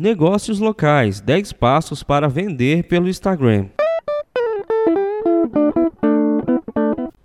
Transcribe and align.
Negócios 0.00 0.60
locais: 0.60 1.20
10 1.20 1.54
passos 1.54 2.04
para 2.04 2.28
vender 2.28 2.86
pelo 2.86 3.08
Instagram. 3.08 3.66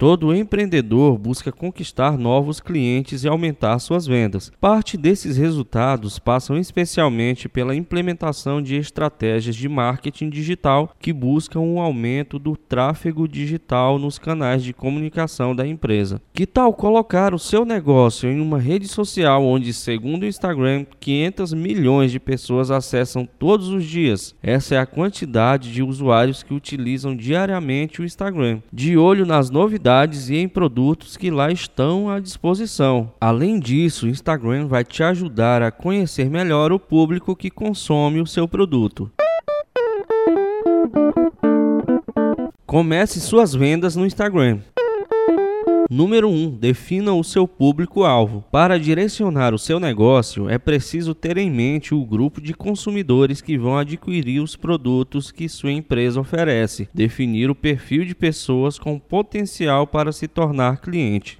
Todo 0.03 0.35
empreendedor 0.35 1.17
busca 1.17 1.49
conquistar 1.49 2.17
novos 2.17 2.59
clientes 2.59 3.23
e 3.23 3.27
aumentar 3.29 3.79
suas 3.79 4.05
vendas. 4.05 4.51
Parte 4.59 4.97
desses 4.97 5.37
resultados 5.37 6.19
passam 6.19 6.57
especialmente 6.57 7.47
pela 7.47 7.73
implementação 7.73 8.61
de 8.61 8.75
estratégias 8.75 9.55
de 9.55 9.69
marketing 9.69 10.29
digital 10.29 10.93
que 10.99 11.13
buscam 11.13 11.61
um 11.61 11.79
aumento 11.79 12.37
do 12.37 12.57
tráfego 12.57 13.29
digital 13.29 13.97
nos 13.97 14.19
canais 14.19 14.61
de 14.61 14.73
comunicação 14.73 15.55
da 15.55 15.65
empresa. 15.65 16.21
Que 16.33 16.45
tal 16.45 16.73
colocar 16.73 17.33
o 17.33 17.39
seu 17.39 17.63
negócio 17.63 18.29
em 18.29 18.41
uma 18.41 18.59
rede 18.59 18.89
social 18.89 19.41
onde, 19.45 19.71
segundo 19.71 20.23
o 20.23 20.27
Instagram, 20.27 20.85
500 20.99 21.53
milhões 21.53 22.11
de 22.11 22.19
pessoas 22.19 22.71
acessam 22.71 23.25
todos 23.39 23.69
os 23.69 23.85
dias? 23.85 24.35
Essa 24.43 24.75
é 24.75 24.79
a 24.79 24.85
quantidade 24.85 25.71
de 25.71 25.81
usuários 25.81 26.43
que 26.43 26.53
utilizam 26.53 27.15
diariamente 27.15 28.01
o 28.01 28.03
Instagram. 28.03 28.59
De 28.69 28.97
olho 28.97 29.25
nas 29.25 29.49
novidades 29.49 29.92
e 30.29 30.37
em 30.37 30.47
produtos 30.47 31.15
que 31.15 31.29
lá 31.29 31.51
estão 31.51 32.09
à 32.09 32.19
disposição. 32.19 33.11
Além 33.21 33.59
disso, 33.59 34.05
o 34.05 34.09
Instagram 34.09 34.67
vai 34.67 34.83
te 34.83 35.03
ajudar 35.03 35.61
a 35.61 35.71
conhecer 35.71 36.29
melhor 36.29 36.71
o 36.71 36.79
público 36.79 37.35
que 37.35 37.51
consome 37.51 38.19
o 38.19 38.25
seu 38.25 38.47
produto. 38.47 39.11
Comece 42.65 43.21
suas 43.21 43.53
vendas 43.53 43.95
no 43.95 44.03
Instagram. 44.03 44.59
Número 45.89 46.29
1. 46.29 46.33
Um, 46.33 46.49
defina 46.49 47.13
o 47.13 47.23
seu 47.23 47.47
público-alvo. 47.47 48.43
Para 48.51 48.79
direcionar 48.79 49.53
o 49.53 49.59
seu 49.59 49.79
negócio, 49.79 50.49
é 50.49 50.57
preciso 50.57 51.13
ter 51.13 51.37
em 51.37 51.49
mente 51.49 51.93
o 51.93 52.05
grupo 52.05 52.41
de 52.41 52.53
consumidores 52.53 53.41
que 53.41 53.57
vão 53.57 53.77
adquirir 53.77 54.41
os 54.41 54.55
produtos 54.55 55.31
que 55.31 55.47
sua 55.49 55.71
empresa 55.71 56.19
oferece. 56.19 56.89
Definir 56.93 57.49
o 57.49 57.55
perfil 57.55 58.05
de 58.05 58.15
pessoas 58.15 58.79
com 58.79 58.97
potencial 58.97 59.85
para 59.85 60.11
se 60.11 60.27
tornar 60.27 60.81
cliente. 60.81 61.37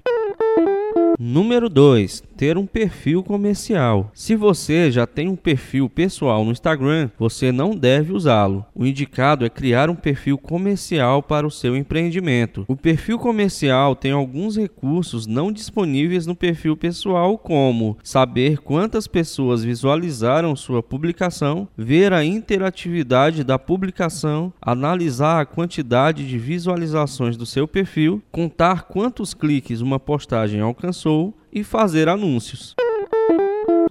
Número 1.18 1.68
2 1.68 2.22
ter 2.36 2.58
um 2.58 2.66
perfil 2.66 3.22
comercial. 3.22 4.10
Se 4.12 4.34
você 4.34 4.90
já 4.90 5.06
tem 5.06 5.28
um 5.28 5.36
perfil 5.36 5.88
pessoal 5.88 6.44
no 6.44 6.52
Instagram, 6.52 7.10
você 7.18 7.52
não 7.52 7.74
deve 7.76 8.12
usá-lo. 8.12 8.64
O 8.74 8.84
indicado 8.84 9.44
é 9.44 9.48
criar 9.48 9.88
um 9.88 9.94
perfil 9.94 10.36
comercial 10.36 11.22
para 11.22 11.46
o 11.46 11.50
seu 11.50 11.76
empreendimento. 11.76 12.64
O 12.68 12.76
perfil 12.76 13.18
comercial 13.18 13.94
tem 13.94 14.12
alguns 14.12 14.56
recursos 14.56 15.26
não 15.26 15.52
disponíveis 15.52 16.26
no 16.26 16.34
perfil 16.34 16.76
pessoal, 16.76 17.38
como 17.38 17.96
saber 18.02 18.58
quantas 18.58 19.06
pessoas 19.06 19.62
visualizaram 19.62 20.56
sua 20.56 20.82
publicação, 20.82 21.68
ver 21.76 22.12
a 22.12 22.24
interatividade 22.24 23.44
da 23.44 23.58
publicação, 23.58 24.52
analisar 24.60 25.40
a 25.40 25.46
quantidade 25.46 26.26
de 26.26 26.38
visualizações 26.38 27.36
do 27.36 27.46
seu 27.46 27.68
perfil, 27.68 28.22
contar 28.32 28.84
quantos 28.84 29.34
cliques 29.34 29.80
uma 29.80 30.00
postagem 30.00 30.60
alcançou 30.60 31.34
e 31.54 31.62
fazer 31.62 32.08
anúncios. 32.08 32.74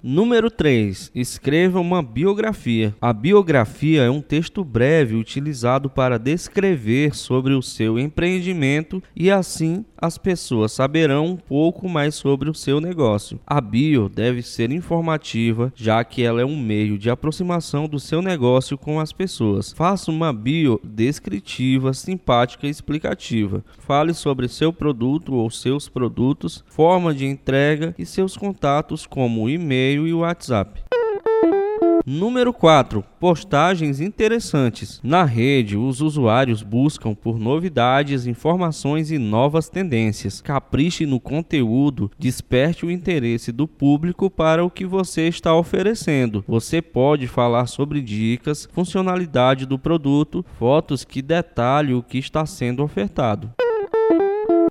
Número 0.06 0.50
3. 0.50 1.12
Escreva 1.14 1.80
uma 1.80 2.02
biografia. 2.02 2.94
A 3.00 3.10
biografia 3.10 4.02
é 4.02 4.10
um 4.10 4.20
texto 4.20 4.62
breve 4.62 5.14
utilizado 5.14 5.88
para 5.88 6.18
descrever 6.18 7.14
sobre 7.14 7.54
o 7.54 7.62
seu 7.62 7.98
empreendimento 7.98 9.02
e 9.16 9.30
assim 9.30 9.82
as 9.96 10.18
pessoas 10.18 10.72
saberão 10.72 11.24
um 11.24 11.36
pouco 11.36 11.88
mais 11.88 12.14
sobre 12.14 12.50
o 12.50 12.54
seu 12.54 12.78
negócio. 12.78 13.40
A 13.46 13.58
bio 13.58 14.10
deve 14.10 14.42
ser 14.42 14.70
informativa, 14.70 15.72
já 15.74 16.04
que 16.04 16.22
ela 16.22 16.42
é 16.42 16.44
um 16.44 16.60
meio 16.60 16.98
de 16.98 17.08
aproximação 17.08 17.88
do 17.88 17.98
seu 17.98 18.20
negócio 18.20 18.76
com 18.76 19.00
as 19.00 19.10
pessoas. 19.10 19.72
Faça 19.72 20.10
uma 20.10 20.30
bio 20.34 20.78
descritiva, 20.84 21.94
simpática 21.94 22.66
e 22.66 22.70
explicativa. 22.70 23.64
Fale 23.78 24.12
sobre 24.12 24.48
seu 24.48 24.70
produto 24.70 25.32
ou 25.32 25.48
seus 25.48 25.88
produtos, 25.88 26.62
forma 26.66 27.14
de 27.14 27.24
entrega 27.24 27.94
e 27.98 28.04
seus 28.04 28.36
contatos 28.36 29.06
como 29.06 29.48
e-mail 29.48 29.93
e-mail 29.94 30.08
e 30.08 30.12
o 30.12 30.18
WhatsApp. 30.18 30.82
Número 32.06 32.52
4. 32.52 33.02
Postagens 33.18 33.98
interessantes. 33.98 35.00
Na 35.02 35.24
rede, 35.24 35.76
os 35.76 36.02
usuários 36.02 36.62
buscam 36.62 37.14
por 37.14 37.38
novidades, 37.38 38.26
informações 38.26 39.10
e 39.10 39.16
novas 39.16 39.70
tendências. 39.70 40.42
Capriche 40.42 41.06
no 41.06 41.18
conteúdo, 41.18 42.10
desperte 42.18 42.84
o 42.84 42.90
interesse 42.90 43.50
do 43.50 43.66
público 43.66 44.28
para 44.28 44.62
o 44.62 44.70
que 44.70 44.84
você 44.84 45.28
está 45.28 45.54
oferecendo. 45.54 46.44
Você 46.46 46.82
pode 46.82 47.26
falar 47.26 47.66
sobre 47.66 48.02
dicas, 48.02 48.68
funcionalidade 48.70 49.64
do 49.64 49.78
produto, 49.78 50.44
fotos 50.58 51.04
que 51.04 51.22
detalhem 51.22 51.94
o 51.94 52.02
que 52.02 52.18
está 52.18 52.44
sendo 52.44 52.82
ofertado. 52.82 53.50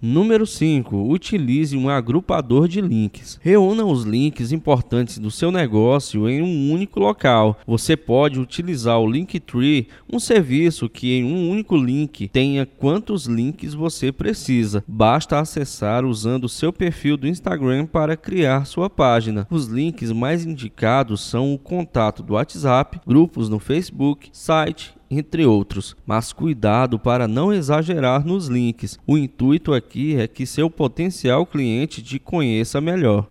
Número 0.05 0.45
5. 0.45 0.97
Utilize 1.09 1.77
um 1.77 1.87
agrupador 1.87 2.67
de 2.67 2.81
links. 2.81 3.39
Reúna 3.41 3.85
os 3.85 4.03
links 4.03 4.51
importantes 4.51 5.17
do 5.17 5.31
seu 5.31 5.49
negócio 5.49 6.27
em 6.27 6.41
um 6.41 6.73
único 6.73 6.99
local. 6.99 7.57
Você 7.65 7.95
pode 7.95 8.37
utilizar 8.37 8.99
o 8.99 9.09
Linktree, 9.09 9.87
um 10.11 10.19
serviço 10.19 10.89
que 10.89 11.13
em 11.13 11.23
um 11.23 11.49
único 11.49 11.77
link 11.77 12.27
tenha 12.27 12.65
quantos 12.65 13.27
links 13.27 13.73
você 13.73 14.11
precisa. 14.11 14.83
Basta 14.85 15.39
acessar 15.39 16.03
usando 16.03 16.49
seu 16.49 16.73
perfil 16.73 17.15
do 17.15 17.25
Instagram 17.25 17.85
para 17.85 18.17
criar 18.17 18.65
sua 18.65 18.89
página. 18.89 19.47
Os 19.49 19.67
links 19.67 20.11
mais 20.11 20.45
indicados 20.45 21.21
são 21.21 21.53
o 21.53 21.57
contato 21.57 22.21
do 22.21 22.33
WhatsApp, 22.33 22.99
grupos 23.07 23.47
no 23.47 23.57
Facebook, 23.57 24.27
site 24.33 24.95
entre 25.17 25.45
outros. 25.45 25.95
Mas 26.05 26.33
cuidado 26.33 26.99
para 26.99 27.27
não 27.27 27.53
exagerar 27.53 28.25
nos 28.25 28.47
links. 28.47 28.97
O 29.05 29.17
intuito 29.17 29.73
aqui 29.73 30.15
é 30.15 30.27
que 30.27 30.45
seu 30.45 30.69
potencial 30.69 31.45
cliente 31.45 32.01
te 32.01 32.19
conheça 32.19 32.81
melhor. 32.81 33.27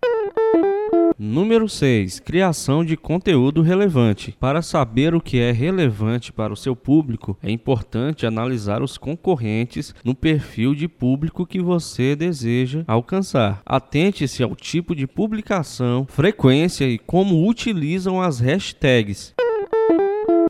Número 1.24 1.68
6. 1.68 2.18
Criação 2.18 2.84
de 2.84 2.96
conteúdo 2.96 3.62
relevante. 3.62 4.36
Para 4.40 4.60
saber 4.60 5.14
o 5.14 5.20
que 5.20 5.38
é 5.38 5.52
relevante 5.52 6.32
para 6.32 6.52
o 6.52 6.56
seu 6.56 6.74
público, 6.74 7.38
é 7.40 7.48
importante 7.48 8.26
analisar 8.26 8.82
os 8.82 8.98
concorrentes 8.98 9.94
no 10.04 10.16
perfil 10.16 10.74
de 10.74 10.88
público 10.88 11.46
que 11.46 11.60
você 11.60 12.16
deseja 12.16 12.82
alcançar. 12.88 13.62
Atente-se 13.64 14.42
ao 14.42 14.56
tipo 14.56 14.96
de 14.96 15.06
publicação, 15.06 16.06
frequência 16.08 16.86
e 16.86 16.98
como 16.98 17.48
utilizam 17.48 18.20
as 18.20 18.40
hashtags. 18.40 19.32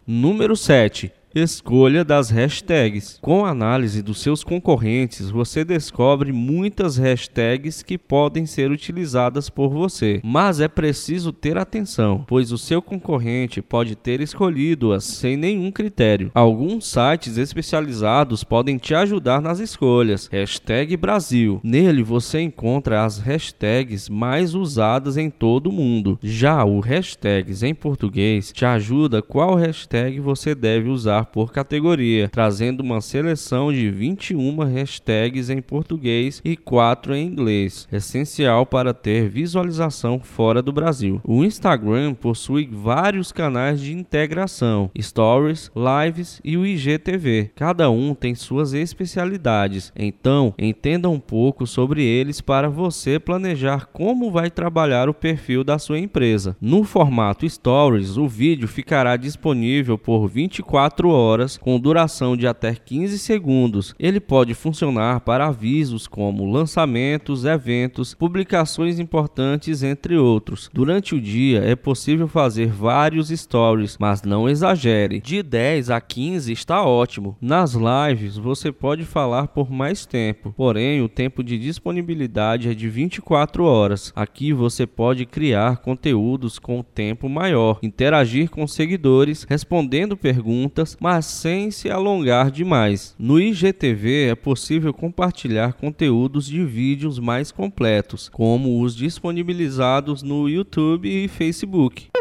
Número 0.07 0.57
7 0.57 1.13
Escolha 1.35 2.05
das 2.05 2.29
hashtags. 2.29 3.19
Com 3.23 3.47
análise 3.47 4.03
dos 4.03 4.21
seus 4.21 4.45
concorrentes, 4.45 5.31
você 5.31 5.65
descobre 5.65 6.31
muitas 6.31 6.99
hashtags 6.99 7.83
que 7.83 7.97
podem 7.97 8.45
ser 8.45 8.71
utilizadas 8.71 9.49
por 9.49 9.71
você. 9.71 10.21
Mas 10.23 10.61
é 10.61 10.69
preciso 10.69 11.33
ter 11.33 11.57
atenção, 11.57 12.23
pois 12.29 12.53
o 12.53 12.59
seu 12.59 12.83
concorrente 12.83 13.63
pode 13.63 13.97
ter 13.97 14.21
escolhido-as 14.21 15.05
sem 15.05 15.35
nenhum 15.35 15.73
critério. 15.73 16.31
Alguns 16.35 16.87
sites 16.87 17.39
especializados 17.39 18.45
podem 18.45 18.77
te 18.77 18.95
ajudar 18.95 19.41
nas 19.41 19.59
escolhas. 19.59 20.29
Hashtag 20.31 20.99
Brasil. 20.99 21.61
Nele 21.65 22.03
você 22.03 22.43
encontra 22.43 23.07
as 23.07 23.17
hashtags 23.17 24.07
mais 24.11 24.55
usadas 24.55 25.17
em 25.17 25.31
todo 25.31 25.69
o 25.69 25.73
mundo. 25.73 26.19
Já 26.23 26.63
o 26.63 26.79
hashtags 26.79 27.63
em 27.63 27.75
português 27.75 28.53
te 28.53 28.67
ajuda 28.67 29.23
qual 29.23 29.55
hashtag 29.55 30.21
você 30.21 30.55
deve 30.55 30.91
usar 30.91 31.22
por 31.25 31.53
categoria, 31.53 32.29
trazendo 32.29 32.83
uma 32.83 33.01
seleção 33.01 33.73
de 33.73 33.91
21 33.91 34.57
hashtags 34.65 35.51
em 35.51 35.61
português 35.61 36.41
e 36.45 36.57
4 36.57 37.15
em 37.15 37.27
inglês, 37.27 37.89
essencial 37.93 38.67
para 38.67 38.95
ter 38.95 39.29
visualização 39.29 40.21
fora 40.21 40.63
do 40.63 40.73
Brasil. 40.73 41.21
O 41.25 41.45
Instagram 41.45 42.15
possui 42.15 42.69
vários 42.71 43.33
canais 43.33 43.81
de 43.81 43.93
integração, 43.93 44.91
stories, 44.99 45.71
lives 45.77 46.41
e 46.45 46.57
o 46.57 46.67
IGTV. 46.67 47.51
Cada 47.55 47.91
um 47.91 48.15
tem 48.15 48.35
suas 48.35 48.73
especialidades, 48.73 49.93
então 49.97 50.55
entenda 50.59 51.09
um 51.09 51.21
pouco 51.21 51.67
sobre 51.67 52.05
eles 52.05 52.41
para 52.41 52.69
você 52.69 53.19
planejar 53.19 53.87
como 53.93 54.31
vai 54.31 54.51
trabalhar 54.51 55.09
o 55.09 55.15
perfil 55.15 55.65
da 55.65 55.79
sua 55.79 55.99
empresa. 55.99 56.57
No 56.61 56.85
formato 56.85 57.49
Stories, 57.49 58.17
o 58.17 58.29
vídeo 58.29 58.69
ficará 58.69 59.17
disponível 59.17 59.99
por 59.99 60.27
24 60.29 61.11
horas, 61.13 61.57
com 61.57 61.79
duração 61.79 62.37
de 62.37 62.47
até 62.47 62.75
15 62.75 63.19
segundos. 63.19 63.95
Ele 63.99 64.21
pode 64.21 64.55
funcionar 64.55 65.21
para 65.21 65.47
avisos 65.47 66.07
como 66.07 66.51
lançamentos, 66.51 67.45
eventos, 67.45 68.15
publicações 68.15 68.99
importantes, 68.99 69.83
entre 69.83 70.17
outros. 70.17 70.71
Durante 70.73 71.15
o 71.15 71.21
dia 71.21 71.63
é 71.65 71.77
possível 71.77 72.27
fazer 72.27 72.69
vários 72.69 73.29
stories, 73.29 73.97
mas 73.99 74.23
não 74.23 74.49
exagere. 74.49 75.21
De 75.21 75.43
10 75.43 75.91
a 75.91 76.01
15 76.01 76.53
está 76.53 76.85
ótimo. 76.85 77.37
Nas 77.41 77.75
lives 77.75 78.37
você 78.37 78.73
pode 78.73 79.05
falar 79.05 79.49
por 79.49 79.71
mais 79.71 80.07
tempo, 80.07 80.53
porém 80.57 81.03
o 81.03 81.09
tempo 81.09 81.43
de 81.43 81.59
disponibilidade 81.59 82.69
é 82.69 82.75
de 82.75 82.89
24 82.89 83.65
horas. 83.65 84.13
Aqui 84.17 84.53
você 84.53 84.87
pode 84.87 85.27
criar 85.27 85.79
conteúdos 85.79 86.59
com 86.59 86.83
tempo 86.83 87.29
maior, 87.29 87.79
interagir 87.83 88.51
com 88.51 88.67
seguidores, 88.67 89.47
respondendo 89.49 90.17
perguntas, 90.17 90.97
mas 91.03 91.27
sem 91.27 91.69
se 91.73 91.91
alongar 91.91 92.49
demais. 92.49 93.13
No 93.19 93.41
IGTV 93.41 94.29
é 94.29 94.35
possível 94.37 94.95
compartilhar 94.95 95.73
conteúdos 95.73 96.47
de 96.47 96.65
vídeos 96.65 97.19
mais 97.19 97.51
completos, 97.51 98.29
como 98.29 98.81
os 98.81 98.95
disponibilizados 98.95 100.23
no 100.23 100.49
YouTube 100.49 101.09
e 101.09 101.27
Facebook. 101.27 102.12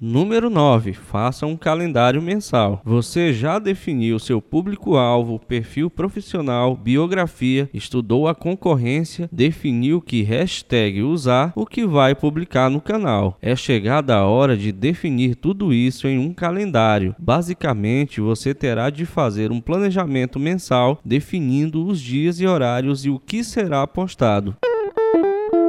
Número 0.00 0.50
9. 0.50 0.92
Faça 0.92 1.46
um 1.46 1.56
calendário 1.56 2.20
mensal. 2.20 2.82
Você 2.84 3.32
já 3.32 3.58
definiu 3.58 4.18
seu 4.18 4.42
público-alvo, 4.42 5.38
perfil 5.38 5.88
profissional, 5.88 6.76
biografia, 6.76 7.70
estudou 7.72 8.28
a 8.28 8.34
concorrência, 8.34 9.28
definiu 9.32 10.00
que 10.00 10.22
hashtag 10.22 11.02
usar, 11.02 11.52
o 11.56 11.64
que 11.64 11.86
vai 11.86 12.14
publicar 12.14 12.70
no 12.70 12.80
canal. 12.80 13.38
É 13.40 13.56
chegada 13.56 14.14
a 14.14 14.26
hora 14.26 14.56
de 14.56 14.70
definir 14.70 15.34
tudo 15.34 15.72
isso 15.72 16.06
em 16.06 16.18
um 16.18 16.32
calendário. 16.34 17.14
Basicamente, 17.18 18.20
você 18.20 18.54
terá 18.54 18.90
de 18.90 19.06
fazer 19.06 19.50
um 19.50 19.60
planejamento 19.60 20.38
mensal 20.38 21.00
definindo 21.04 21.86
os 21.86 22.00
dias 22.00 22.38
e 22.40 22.46
horários 22.46 23.04
e 23.04 23.10
o 23.10 23.18
que 23.18 23.42
será 23.42 23.86
postado. 23.86 24.56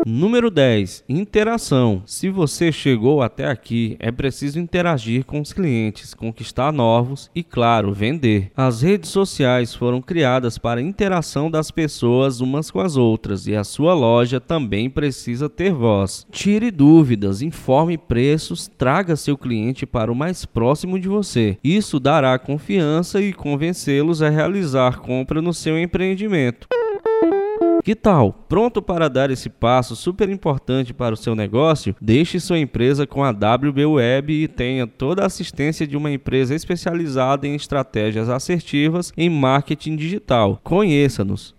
Número 0.09 0.50
10. 0.50 1.04
Interação. 1.09 2.01
Se 2.06 2.30
você 2.30 2.71
chegou 2.71 3.21
até 3.21 3.45
aqui, 3.45 3.98
é 4.00 4.09
preciso 4.09 4.57
interagir 4.57 5.25
com 5.25 5.42
os 5.42 5.51
clientes, 5.51 6.13
conquistar 6.13 6.71
novos 6.71 7.30
e, 7.36 7.44
claro, 7.44 7.92
vender. 7.92 8.50
As 8.56 8.83
redes 8.83 9.09
sociais 9.09 9.75
foram 9.75 10.01
criadas 10.01 10.57
para 10.57 10.80
a 10.80 10.83
interação 10.83 11.51
das 11.51 11.71
pessoas 11.71 12.39
umas 12.39 12.71
com 12.71 12.80
as 12.80 12.95
outras 12.95 13.48
e 13.48 13.56
a 13.57 13.65
sua 13.65 13.94
loja 13.94 14.39
também 14.39 14.89
precisa 14.89 15.50
ter 15.50 15.74
voz. 15.74 16.25
Tire 16.31 16.71
dúvidas, 16.71 17.42
informe 17.42 17.98
preços, 17.98 18.71
traga 18.77 19.18
seu 19.18 19.38
cliente 19.38 19.86
para 19.86 20.10
o 20.10 20.15
mais 20.15 20.45
próximo 20.45 20.98
de 20.98 21.10
você. 21.10 21.57
Isso 21.62 22.00
dará 22.00 22.39
confiança 22.39 23.19
e 23.19 23.33
convencê-los 23.33 24.21
a 24.21 24.30
realizar 24.30 25.00
compra 25.00 25.42
no 25.42 25.53
seu 25.53 25.77
empreendimento. 25.77 26.65
Que 27.88 27.95
tal? 27.95 28.34
Pronto 28.50 28.81
para 28.81 29.10
dar 29.10 29.31
esse 29.31 29.50
passo 29.50 29.95
super 29.95 30.28
importante 30.28 30.94
para 30.94 31.13
o 31.13 31.18
seu 31.18 31.34
negócio? 31.34 31.95
Deixe 32.01 32.38
sua 32.38 32.60
empresa 32.60 33.07
com 33.07 33.24
a 33.24 33.30
WB 33.30 33.86
Web 33.86 34.34
e 34.34 34.45
tenha 34.45 34.86
toda 34.86 35.24
a 35.24 35.28
assistência 35.28 35.88
de 35.88 35.95
uma 35.95 36.12
empresa 36.12 36.54
especializada 36.54 37.48
em 37.48 37.56
estratégias 37.56 38.28
assertivas 38.28 39.13
em 39.16 39.30
marketing 39.30 39.95
digital. 39.95 40.60
Conheça-nos. 40.66 41.56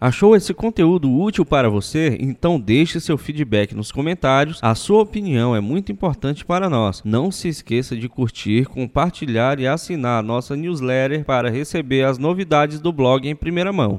Achou 0.00 0.36
esse 0.36 0.54
conteúdo 0.54 1.12
útil 1.12 1.44
para 1.44 1.68
você? 1.68 2.16
Então 2.20 2.60
deixe 2.60 3.00
seu 3.00 3.18
feedback 3.18 3.74
nos 3.74 3.90
comentários. 3.90 4.60
A 4.62 4.72
sua 4.76 5.02
opinião 5.02 5.56
é 5.56 5.60
muito 5.60 5.90
importante 5.90 6.44
para 6.44 6.70
nós. 6.70 7.02
Não 7.04 7.32
se 7.32 7.48
esqueça 7.48 7.96
de 7.96 8.08
curtir, 8.08 8.66
compartilhar 8.66 9.58
e 9.58 9.66
assinar 9.66 10.20
a 10.20 10.22
nossa 10.22 10.54
newsletter 10.54 11.24
para 11.24 11.50
receber 11.50 12.04
as 12.04 12.16
novidades 12.16 12.78
do 12.78 12.92
blog 12.92 13.28
em 13.28 13.34
primeira 13.34 13.72
mão. 13.72 13.96